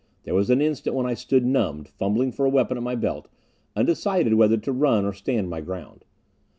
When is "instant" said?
0.61-0.95